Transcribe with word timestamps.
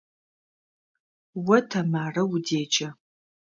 О 1.55 1.57
Тэмарэ 1.69 2.23
удеджэ. 2.33 2.87